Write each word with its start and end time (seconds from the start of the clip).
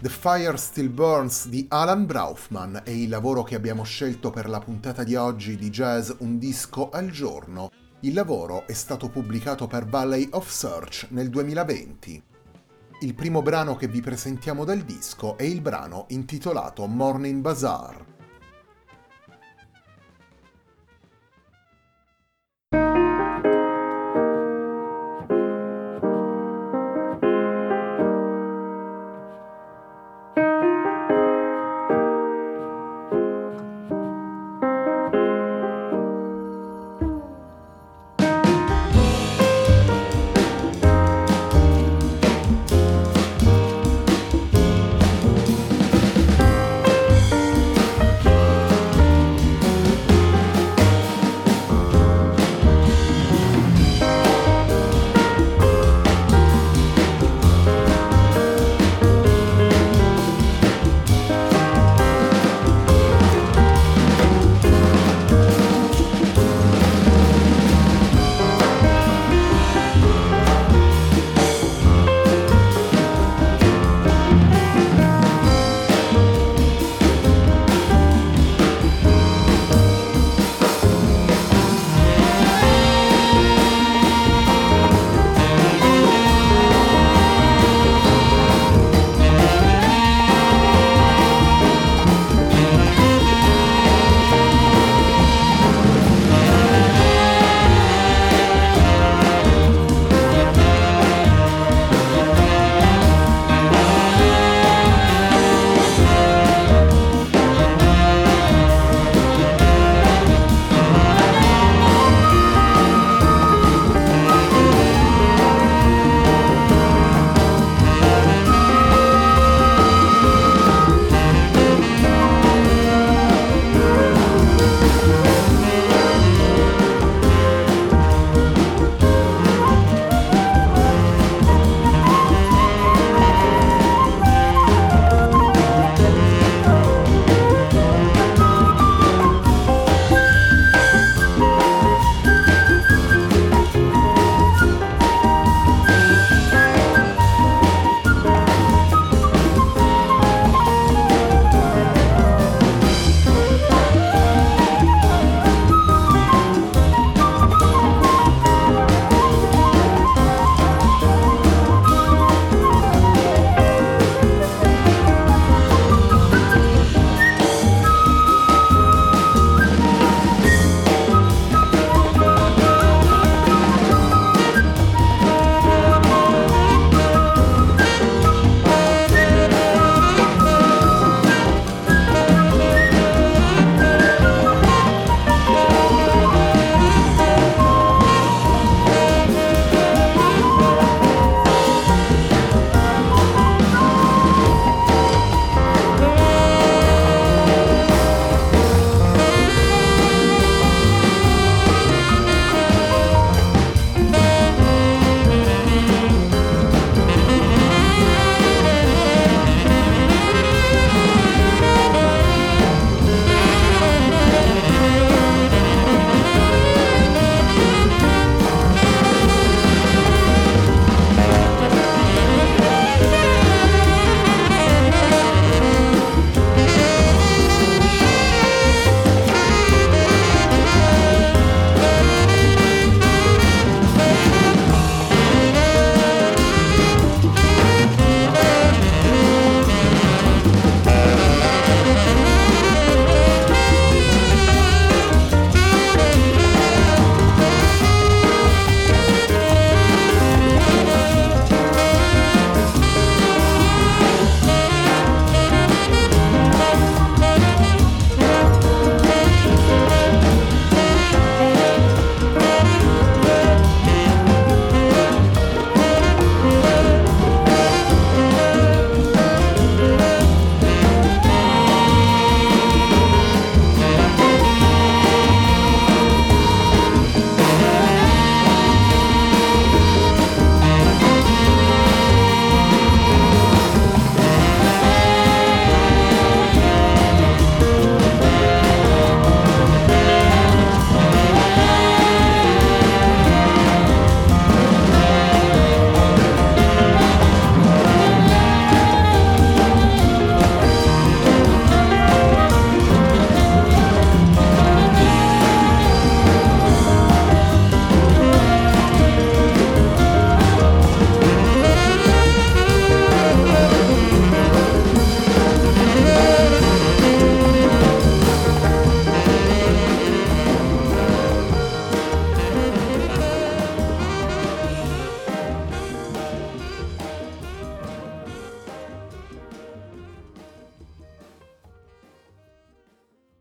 The 0.00 0.08
Fire 0.08 0.56
Still 0.56 0.90
Burns 0.90 1.46
di 1.48 1.66
Alan 1.68 2.06
Braufman 2.06 2.80
è 2.84 2.88
il 2.88 3.10
lavoro 3.10 3.42
che 3.42 3.54
abbiamo 3.54 3.82
scelto 3.82 4.30
per 4.30 4.48
la 4.48 4.58
puntata 4.58 5.04
di 5.04 5.14
oggi 5.14 5.56
di 5.56 5.68
Jazz 5.68 6.10
Un 6.20 6.38
disco 6.38 6.88
al 6.88 7.10
giorno. 7.10 7.70
Il 8.00 8.14
lavoro 8.14 8.66
è 8.66 8.72
stato 8.72 9.10
pubblicato 9.10 9.66
per 9.66 9.84
Valley 9.84 10.26
of 10.30 10.48
Search 10.48 11.08
nel 11.10 11.28
2020. 11.28 12.22
Il 13.02 13.14
primo 13.14 13.42
brano 13.42 13.76
che 13.76 13.88
vi 13.88 14.00
presentiamo 14.00 14.64
dal 14.64 14.80
disco 14.80 15.36
è 15.36 15.42
il 15.42 15.60
brano 15.60 16.06
intitolato 16.08 16.86
Morning 16.86 17.42
Bazaar. 17.42 18.19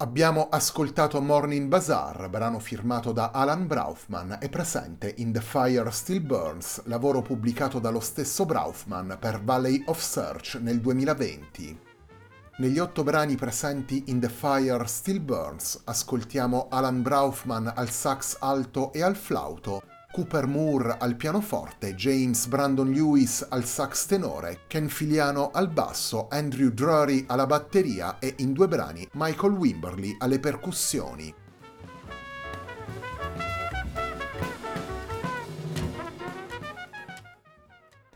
Abbiamo 0.02 0.48
ascoltato 0.50 1.20
Morning 1.20 1.68
Bazaar, 1.68 2.30
brano 2.30 2.60
firmato 2.60 3.12
da 3.12 3.32
Alan 3.34 3.68
Braufman 3.68 4.38
e 4.40 4.48
presente 4.48 5.14
in 5.18 5.34
The 5.34 5.42
Fire 5.42 5.92
Still 5.92 6.22
Burns, 6.22 6.84
lavoro 6.86 7.22
pubblicato 7.22 7.80
dallo 7.80 8.00
stesso 8.00 8.46
Braufman 8.46 9.18
per 9.20 9.44
Valley 9.44 9.84
of 9.88 10.00
Search 10.00 10.58
nel 10.62 10.80
2020. 10.80 11.80
Negli 12.60 12.80
otto 12.80 13.04
brani 13.04 13.36
presenti 13.36 14.06
in 14.08 14.22
The 14.22 14.30
Fire 14.30 14.88
Still 14.88 15.20
Burns 15.20 15.82
ascoltiamo 15.84 16.68
Alan 16.70 17.02
Braufman 17.02 17.70
al 17.76 17.90
sax 17.90 18.38
alto 18.40 18.94
e 18.94 19.04
al 19.04 19.18
flauto, 19.18 19.84
Cooper 20.12 20.48
Moore 20.48 20.98
al 20.98 21.16
pianoforte, 21.16 21.94
James 21.94 22.48
Brandon 22.48 22.92
Lewis 22.92 23.46
al 23.48 23.64
sax 23.64 24.08
tenore, 24.08 24.62
Ken 24.66 24.90
Filiano 24.90 25.52
al 25.52 25.70
basso, 25.70 26.28
Andrew 26.32 26.70
Drury 26.72 27.26
alla 27.28 27.46
batteria 27.46 28.18
e 28.18 28.34
in 28.40 28.54
due 28.54 28.68
brani 28.68 29.08
Michael 29.14 29.54
Wimberly 29.54 30.16
alle 30.18 30.40
percussioni. 30.40 31.34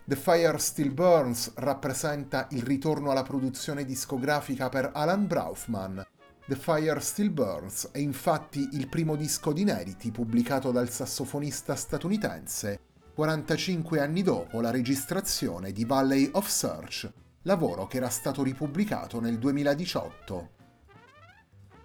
The 0.05 0.15
Fire 0.15 0.57
Still 0.57 0.93
Burns 0.93 1.53
rappresenta 1.55 2.47
il 2.51 2.63
ritorno 2.63 3.11
alla 3.11 3.23
produzione 3.23 3.85
discografica 3.85 4.67
per 4.67 4.89
Alan 4.93 5.27
Braufman, 5.27 6.05
The 6.45 6.55
Fire 6.55 6.99
Still 6.99 7.31
Burns 7.31 7.91
è 7.91 7.99
infatti 7.99 8.67
il 8.73 8.89
primo 8.89 9.15
disco 9.15 9.53
di 9.53 9.61
inediti 9.61 10.11
pubblicato 10.11 10.71
dal 10.71 10.89
sassofonista 10.89 11.73
statunitense 11.73 12.79
45 13.15 14.01
anni 14.01 14.23
dopo 14.23 14.59
la 14.59 14.69
registrazione 14.69 15.71
di 15.71 15.85
Valley 15.85 16.29
of 16.33 16.49
Search, 16.49 17.09
lavoro 17.43 17.87
che 17.87 17.95
era 17.95 18.09
stato 18.09 18.43
ripubblicato 18.43 19.21
nel 19.21 19.37
2018. 19.37 20.49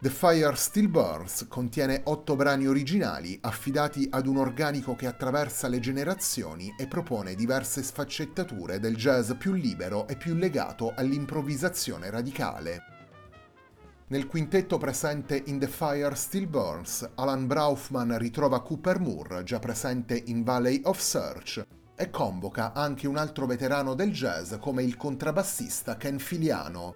The 0.01 0.11
Fire 0.11 0.57
Still 0.57 0.91
Burns 0.91 1.47
contiene 1.49 2.01
otto 2.07 2.35
brani 2.35 2.67
originali 2.67 3.39
affidati 3.41 4.09
ad 4.11 4.27
un 4.27 4.39
organico 4.39 4.97
che 4.97 5.07
attraversa 5.07 5.69
le 5.69 5.79
generazioni 5.79 6.75
e 6.77 6.89
propone 6.89 7.37
diverse 7.37 7.81
sfaccettature 7.85 8.81
del 8.81 8.97
jazz 8.97 9.31
più 9.39 9.53
libero 9.53 10.09
e 10.09 10.17
più 10.17 10.35
legato 10.35 10.95
all'improvvisazione 10.97 12.11
radicale. 12.11 12.98
Nel 14.11 14.27
quintetto 14.27 14.79
presente 14.79 15.43
in 15.49 15.59
The 15.59 15.67
Fire 15.67 16.15
Still 16.15 16.49
Burns, 16.49 17.11
Alan 17.17 17.47
Braufman 17.47 18.17
ritrova 18.17 18.63
Cooper 18.63 18.99
Moore, 19.01 19.43
già 19.43 19.59
presente 19.59 20.23
in 20.29 20.43
Valley 20.45 20.81
of 20.85 20.99
Search, 20.99 21.63
e 21.95 22.09
convoca 22.09 22.73
anche 22.73 23.07
un 23.07 23.19
altro 23.19 23.45
veterano 23.45 23.93
del 23.93 24.11
jazz 24.11 24.55
come 24.61 24.83
il 24.83 24.97
contrabbassista 24.97 25.99
Ken 25.99 26.19
Filiano. 26.19 26.95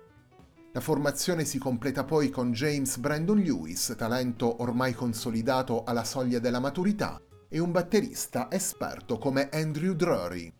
La 0.72 0.80
formazione 0.80 1.44
si 1.44 1.58
completa 1.58 2.02
poi 2.04 2.30
con 2.30 2.50
James 2.52 2.96
Brandon 2.96 3.38
Lewis, 3.38 3.94
talento 3.94 4.62
ormai 4.62 4.94
consolidato 4.94 5.84
alla 5.84 6.04
soglia 6.04 6.38
della 6.38 6.60
maturità, 6.60 7.20
e 7.46 7.58
un 7.58 7.72
batterista 7.72 8.50
esperto 8.50 9.18
come 9.18 9.50
Andrew 9.50 9.92
Drury. 9.92 10.50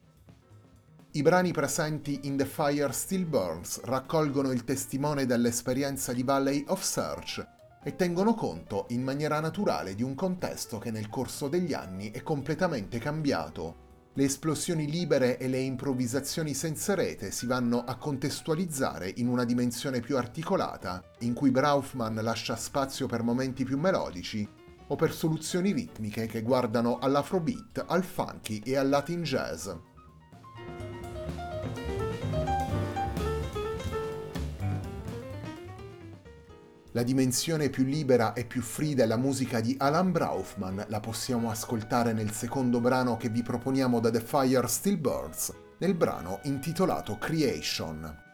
I 1.14 1.20
brani 1.20 1.52
presenti 1.52 2.20
in 2.22 2.38
The 2.38 2.46
Fire 2.46 2.90
Still 2.90 3.28
Burns 3.28 3.82
raccolgono 3.82 4.50
il 4.50 4.64
testimone 4.64 5.26
dell'esperienza 5.26 6.14
di 6.14 6.22
Valley 6.22 6.64
of 6.68 6.80
Search 6.80 7.46
e 7.82 7.96
tengono 7.96 8.32
conto 8.32 8.86
in 8.90 9.02
maniera 9.02 9.38
naturale 9.38 9.94
di 9.94 10.02
un 10.02 10.14
contesto 10.14 10.78
che 10.78 10.90
nel 10.90 11.10
corso 11.10 11.48
degli 11.48 11.74
anni 11.74 12.12
è 12.12 12.22
completamente 12.22 12.98
cambiato. 12.98 14.08
Le 14.14 14.24
esplosioni 14.24 14.90
libere 14.90 15.36
e 15.36 15.48
le 15.48 15.58
improvvisazioni 15.58 16.54
senza 16.54 16.94
rete 16.94 17.30
si 17.30 17.44
vanno 17.44 17.84
a 17.84 17.96
contestualizzare 17.96 19.12
in 19.16 19.28
una 19.28 19.44
dimensione 19.44 20.00
più 20.00 20.16
articolata, 20.16 21.04
in 21.18 21.34
cui 21.34 21.50
Braufman 21.50 22.14
lascia 22.22 22.56
spazio 22.56 23.06
per 23.06 23.22
momenti 23.22 23.64
più 23.64 23.76
melodici 23.76 24.48
o 24.86 24.96
per 24.96 25.12
soluzioni 25.12 25.72
ritmiche 25.72 26.24
che 26.24 26.40
guardano 26.40 26.98
all'afrobeat, 27.00 27.84
al 27.86 28.02
funky 28.02 28.62
e 28.64 28.76
al 28.76 28.88
latin 28.88 29.22
jazz. 29.22 29.68
La 36.94 37.02
dimensione 37.02 37.70
più 37.70 37.84
libera 37.84 38.34
e 38.34 38.44
più 38.44 38.60
free 38.60 38.94
della 38.94 39.16
musica 39.16 39.60
di 39.60 39.74
Alan 39.78 40.12
Braufman 40.12 40.84
la 40.88 41.00
possiamo 41.00 41.50
ascoltare 41.50 42.12
nel 42.12 42.32
secondo 42.32 42.80
brano 42.80 43.16
che 43.16 43.30
vi 43.30 43.42
proponiamo 43.42 43.98
da 43.98 44.10
The 44.10 44.20
Fire 44.20 44.68
Still 44.68 45.00
Burns, 45.00 45.54
nel 45.78 45.94
brano 45.94 46.40
intitolato 46.42 47.16
Creation. 47.16 48.31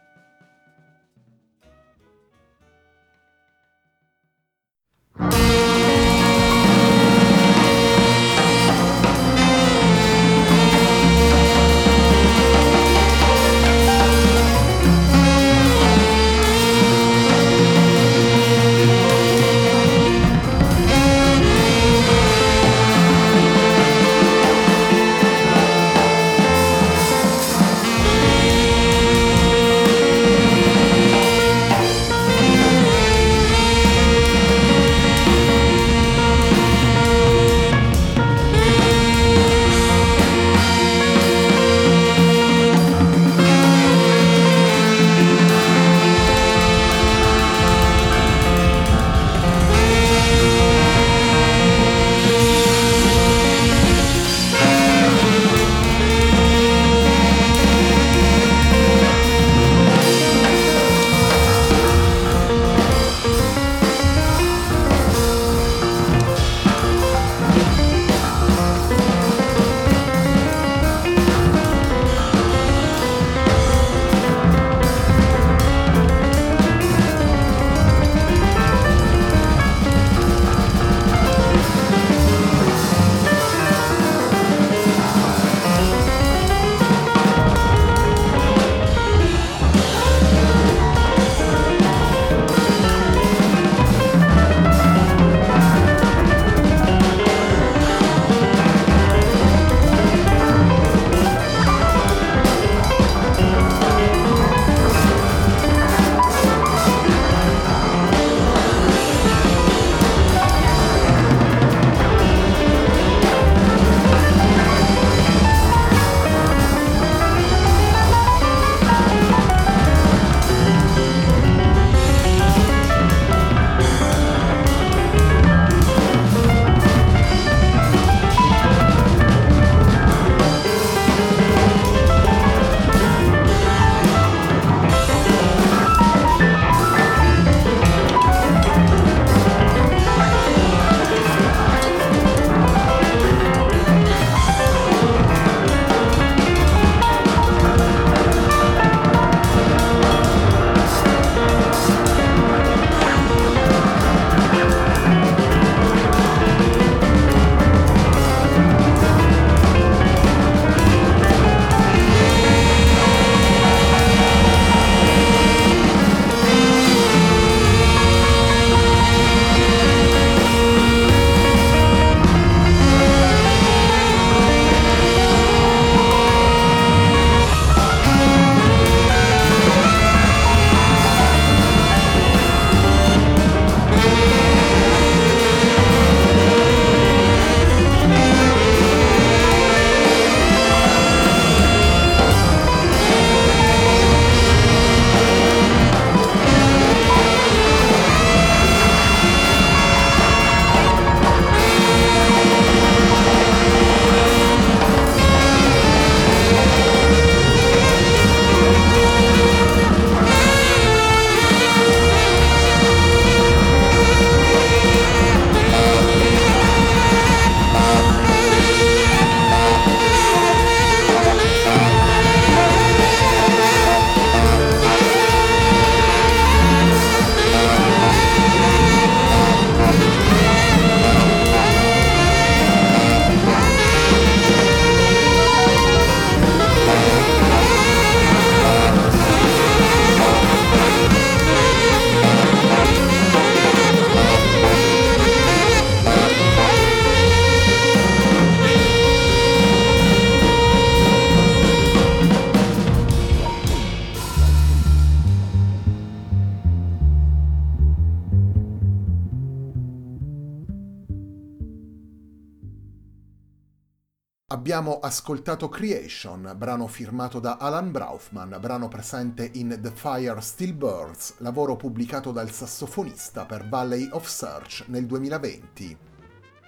Abbiamo 264.79 265.01
ascoltato 265.01 265.67
Creation, 265.67 266.53
brano 266.55 266.87
firmato 266.87 267.41
da 267.41 267.57
Alan 267.57 267.91
Braufman, 267.91 268.59
brano 268.61 268.87
presente 268.87 269.51
in 269.55 269.77
The 269.81 269.91
Fire 269.91 270.39
Still 270.39 270.73
Burns, 270.73 271.33
lavoro 271.39 271.75
pubblicato 271.75 272.31
dal 272.31 272.49
sassofonista 272.49 273.45
per 273.45 273.67
Valley 273.67 274.07
of 274.13 274.25
Search 274.25 274.85
nel 274.87 275.05
2020. 275.05 275.97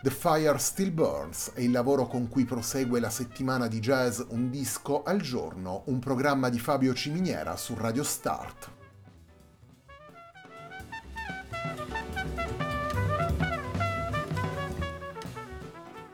The 0.01 0.09
Fire 0.09 0.57
Still 0.57 0.91
Burns 0.91 1.51
è 1.53 1.61
il 1.61 1.71
lavoro 1.71 2.05
con 2.07 2.27
cui 2.27 2.43
prosegue 2.43 2.99
la 2.99 3.09
settimana 3.09 3.69
di 3.69 3.79
jazz 3.79 4.19
Un 4.27 4.49
disco 4.49 5.03
al 5.03 5.21
giorno, 5.21 5.83
un 5.85 5.99
programma 5.99 6.49
di 6.49 6.59
Fabio 6.59 6.93
Ciminiera 6.93 7.55
su 7.55 7.75
Radio 7.77 8.03
Start. 8.03 8.80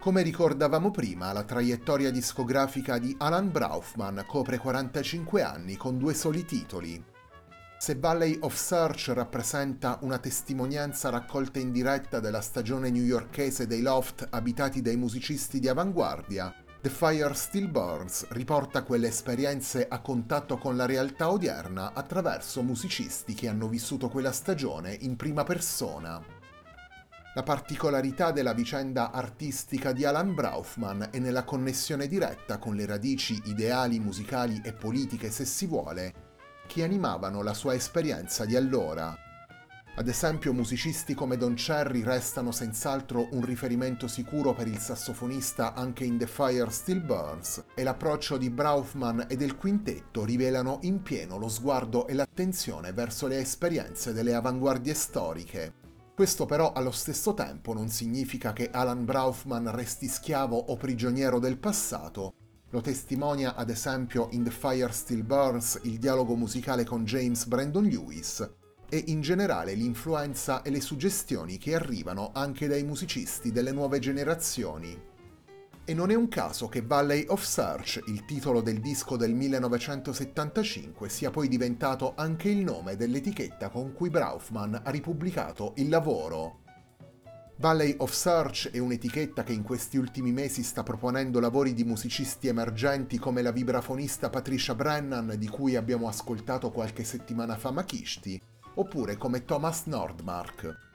Come 0.07 0.21
ricordavamo 0.21 0.89
prima, 0.89 1.33
la 1.33 1.43
traiettoria 1.43 2.11
discografica 2.11 2.97
di 2.97 3.13
Alan 3.19 3.51
Braufman 3.51 4.23
copre 4.25 4.57
45 4.57 5.41
anni 5.41 5.75
con 5.75 5.97
due 5.97 6.13
soli 6.13 6.45
titoli. 6.45 7.03
Se 7.77 7.95
Valley 7.95 8.37
of 8.39 8.55
Search 8.55 9.11
rappresenta 9.13 9.97
una 10.03 10.17
testimonianza 10.17 11.09
raccolta 11.09 11.59
in 11.59 11.73
diretta 11.73 12.21
della 12.21 12.39
stagione 12.39 12.89
newyorkese 12.89 13.67
dei 13.67 13.81
loft 13.81 14.25
abitati 14.29 14.81
dai 14.81 14.95
musicisti 14.95 15.59
di 15.59 15.67
avanguardia, 15.67 16.55
The 16.79 16.89
Fire 16.89 17.33
Still 17.33 17.69
Burns 17.69 18.29
riporta 18.29 18.83
quelle 18.83 19.09
esperienze 19.09 19.87
a 19.89 19.99
contatto 19.99 20.57
con 20.57 20.77
la 20.77 20.85
realtà 20.85 21.29
odierna 21.29 21.91
attraverso 21.91 22.63
musicisti 22.63 23.33
che 23.33 23.49
hanno 23.49 23.67
vissuto 23.67 24.07
quella 24.07 24.31
stagione 24.31 24.95
in 25.01 25.17
prima 25.17 25.43
persona. 25.43 26.36
La 27.37 27.43
particolarità 27.43 28.31
della 28.31 28.53
vicenda 28.53 29.11
artistica 29.11 29.91
di 29.91 30.03
Alan 30.03 30.33
Braufman 30.33 31.09
è 31.11 31.19
nella 31.19 31.43
connessione 31.43 32.07
diretta 32.07 32.57
con 32.57 32.73
le 32.73 32.87
radici 32.87 33.39
ideali, 33.45 33.99
musicali 33.99 34.59
e 34.63 34.73
politiche, 34.73 35.29
se 35.29 35.45
si 35.45 35.67
vuole, 35.67 36.13
che 36.65 36.83
animavano 36.83 37.43
la 37.43 37.53
sua 37.53 37.75
esperienza 37.75 38.43
di 38.43 38.55
allora. 38.55 39.15
Ad 39.97 40.07
esempio, 40.07 40.51
musicisti 40.51 41.13
come 41.13 41.37
Don 41.37 41.53
Cherry 41.53 42.01
restano 42.01 42.51
senz'altro 42.51 43.27
un 43.33 43.45
riferimento 43.45 44.07
sicuro 44.07 44.55
per 44.55 44.67
il 44.67 44.79
sassofonista 44.79 45.75
anche 45.75 46.05
in 46.05 46.17
The 46.17 46.25
Fire 46.25 46.71
Still 46.71 47.05
Burns, 47.05 47.65
e 47.75 47.83
l'approccio 47.83 48.37
di 48.37 48.49
Braufman 48.49 49.27
e 49.29 49.35
del 49.35 49.57
quintetto 49.57 50.25
rivelano 50.25 50.79
in 50.81 51.03
pieno 51.03 51.37
lo 51.37 51.49
sguardo 51.49 52.07
e 52.07 52.15
l'attenzione 52.15 52.93
verso 52.93 53.27
le 53.27 53.37
esperienze 53.37 54.11
delle 54.11 54.33
avanguardie 54.33 54.95
storiche, 54.95 55.85
questo 56.17 56.47
però 56.47 56.71
allo 56.71 56.89
stesso 56.89 57.35
tempo 57.35 57.73
non 57.73 57.89
significa 57.89 58.51
che 58.51 58.71
Alan 58.71 59.05
Braufman 59.05 59.69
resti 59.69 60.07
schiavo 60.07 60.57
o 60.57 60.75
prigioniero 60.75 61.37
del 61.37 61.59
passato. 61.59 62.33
Lo 62.71 62.81
testimonia 62.81 63.53
ad 63.53 63.69
esempio 63.69 64.27
in 64.31 64.43
The 64.43 64.49
Fire 64.49 64.91
Still 64.91 65.23
Burns 65.23 65.79
il 65.83 65.99
dialogo 65.99 66.33
musicale 66.33 66.85
con 66.85 67.05
James 67.05 67.45
Brandon 67.45 67.83
Lewis 67.83 68.51
e 68.89 69.03
in 69.09 69.21
generale 69.21 69.75
l'influenza 69.75 70.63
e 70.63 70.71
le 70.71 70.81
suggestioni 70.81 71.59
che 71.59 71.75
arrivano 71.75 72.31
anche 72.33 72.67
dai 72.67 72.81
musicisti 72.81 73.51
delle 73.51 73.71
nuove 73.71 73.99
generazioni. 73.99 74.99
E 75.89 75.93
non 75.93 76.11
è 76.11 76.15
un 76.15 76.27
caso 76.27 76.67
che 76.67 76.81
Valley 76.81 77.23
of 77.29 77.41
Search, 77.41 78.01
il 78.07 78.25
titolo 78.25 78.59
del 78.59 78.81
disco 78.81 79.15
del 79.15 79.33
1975, 79.33 81.07
sia 81.07 81.31
poi 81.31 81.47
diventato 81.47 82.11
anche 82.17 82.49
il 82.49 82.57
nome 82.57 82.97
dell'etichetta 82.97 83.69
con 83.69 83.93
cui 83.93 84.09
Braufman 84.09 84.81
ha 84.83 84.89
ripubblicato 84.89 85.71
il 85.77 85.87
lavoro. 85.87 86.63
Valley 87.55 87.95
of 87.99 88.11
Search 88.11 88.69
è 88.71 88.79
un'etichetta 88.79 89.43
che 89.43 89.53
in 89.53 89.63
questi 89.63 89.95
ultimi 89.95 90.33
mesi 90.33 90.61
sta 90.61 90.83
proponendo 90.83 91.39
lavori 91.39 91.73
di 91.73 91.85
musicisti 91.85 92.49
emergenti 92.49 93.17
come 93.17 93.41
la 93.41 93.53
vibrafonista 93.53 94.29
Patricia 94.29 94.75
Brennan 94.75 95.35
di 95.37 95.47
cui 95.47 95.77
abbiamo 95.77 96.09
ascoltato 96.09 96.69
qualche 96.69 97.05
settimana 97.05 97.55
fa 97.55 97.71
Makishti, 97.71 98.41
oppure 98.75 99.15
come 99.15 99.45
Thomas 99.45 99.85
Nordmark. 99.85 100.86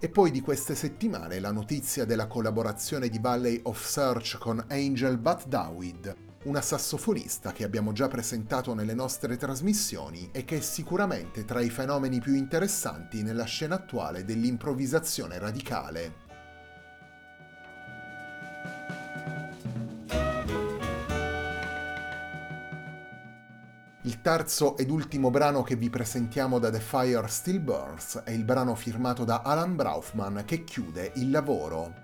E 0.00 0.08
poi 0.10 0.30
di 0.30 0.40
queste 0.40 0.74
settimane 0.74 1.40
la 1.40 1.50
notizia 1.50 2.04
della 2.04 2.26
collaborazione 2.26 3.08
di 3.08 3.18
Valley 3.18 3.60
of 3.64 3.82
Search 3.82 4.36
con 4.38 4.62
Angel 4.68 5.16
Bat 5.18 5.46
Dawid, 5.46 6.14
una 6.44 6.60
sassofonista 6.60 7.52
che 7.52 7.64
abbiamo 7.64 7.92
già 7.92 8.06
presentato 8.08 8.74
nelle 8.74 8.92
nostre 8.92 9.38
trasmissioni 9.38 10.28
e 10.30 10.44
che 10.44 10.58
è 10.58 10.60
sicuramente 10.60 11.46
tra 11.46 11.60
i 11.60 11.70
fenomeni 11.70 12.20
più 12.20 12.34
interessanti 12.34 13.22
nella 13.22 13.44
scena 13.44 13.76
attuale 13.76 14.24
dell'improvvisazione 14.24 15.38
radicale. 15.38 16.23
Il 24.06 24.20
terzo 24.20 24.76
ed 24.76 24.90
ultimo 24.90 25.30
brano 25.30 25.62
che 25.62 25.76
vi 25.76 25.88
presentiamo 25.88 26.58
da 26.58 26.68
The 26.70 26.78
Fire 26.78 27.26
Still 27.26 27.64
Burns 27.64 28.20
è 28.22 28.32
il 28.32 28.44
brano 28.44 28.74
firmato 28.74 29.24
da 29.24 29.40
Alan 29.42 29.76
Braufman 29.76 30.42
che 30.44 30.62
chiude 30.62 31.12
il 31.14 31.30
lavoro. 31.30 31.94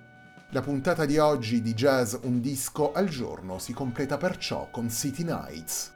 La 0.52 0.62
puntata 0.62 1.04
di 1.04 1.18
oggi 1.18 1.60
di 1.60 1.74
Jazz 1.74 2.14
Un 2.22 2.40
disco 2.40 2.92
al 2.92 3.06
giorno 3.06 3.58
si 3.58 3.74
completa 3.74 4.16
perciò 4.16 4.70
con 4.70 4.88
City 4.88 5.24
Nights, 5.24 5.92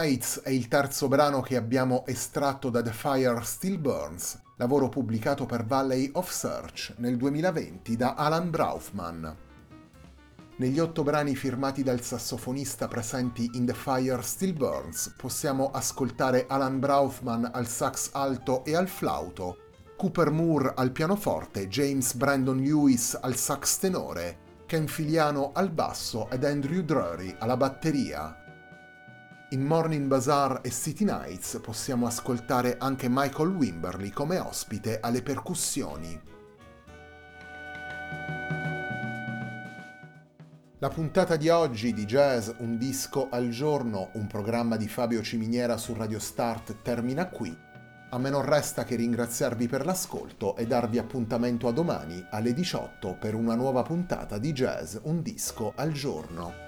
Nights 0.00 0.42
è 0.44 0.50
il 0.50 0.68
terzo 0.68 1.08
brano 1.08 1.40
che 1.40 1.56
abbiamo 1.56 2.06
estratto 2.06 2.70
da 2.70 2.82
The 2.82 2.92
Fire 2.92 3.40
Still 3.42 3.80
Burns, 3.80 4.40
lavoro 4.54 4.88
pubblicato 4.88 5.44
per 5.44 5.64
Valley 5.64 6.08
of 6.12 6.30
Search 6.30 6.94
nel 6.98 7.16
2020 7.16 7.96
da 7.96 8.14
Alan 8.14 8.48
Braufman. 8.48 9.36
Negli 10.58 10.78
otto 10.78 11.02
brani 11.02 11.34
firmati 11.34 11.82
dal 11.82 12.00
sassofonista 12.00 12.86
presenti 12.86 13.50
in 13.54 13.66
The 13.66 13.74
Fire 13.74 14.22
Still 14.22 14.54
Burns 14.54 15.14
possiamo 15.16 15.72
ascoltare 15.72 16.44
Alan 16.46 16.78
Braufman 16.78 17.50
al 17.52 17.66
sax 17.66 18.10
alto 18.12 18.64
e 18.64 18.76
al 18.76 18.86
flauto, 18.86 19.56
Cooper 19.96 20.30
Moore 20.30 20.74
al 20.76 20.92
pianoforte, 20.92 21.66
James 21.66 22.14
Brandon 22.14 22.58
Lewis 22.58 23.18
al 23.20 23.34
sax 23.34 23.78
tenore, 23.78 24.38
Ken 24.64 24.86
Filiano 24.86 25.50
al 25.54 25.70
basso 25.70 26.30
ed 26.30 26.44
Andrew 26.44 26.82
Drury 26.82 27.34
alla 27.40 27.56
batteria. 27.56 28.37
In 29.50 29.62
Morning 29.62 30.08
Bazaar 30.08 30.60
e 30.62 30.70
City 30.70 31.04
Nights 31.04 31.58
possiamo 31.62 32.06
ascoltare 32.06 32.76
anche 32.78 33.08
Michael 33.08 33.48
Wimberly 33.48 34.10
come 34.10 34.38
ospite 34.38 35.00
alle 35.00 35.22
percussioni. 35.22 36.20
La 40.80 40.90
puntata 40.90 41.36
di 41.36 41.48
oggi 41.48 41.94
di 41.94 42.04
Jazz 42.04 42.50
Un 42.58 42.76
disco 42.76 43.30
al 43.30 43.48
giorno, 43.48 44.10
un 44.12 44.26
programma 44.26 44.76
di 44.76 44.86
Fabio 44.86 45.22
Ciminiera 45.22 45.78
su 45.78 45.94
Radio 45.94 46.18
Start 46.18 46.82
termina 46.82 47.30
qui. 47.30 47.56
A 48.10 48.18
me 48.18 48.28
non 48.28 48.44
resta 48.44 48.84
che 48.84 48.96
ringraziarvi 48.96 49.66
per 49.66 49.86
l'ascolto 49.86 50.56
e 50.56 50.66
darvi 50.66 50.98
appuntamento 50.98 51.68
a 51.68 51.72
domani 51.72 52.22
alle 52.32 52.52
18 52.52 53.16
per 53.18 53.34
una 53.34 53.54
nuova 53.54 53.80
puntata 53.80 54.36
di 54.36 54.52
Jazz 54.52 54.98
Un 55.04 55.22
disco 55.22 55.72
al 55.74 55.92
giorno. 55.92 56.67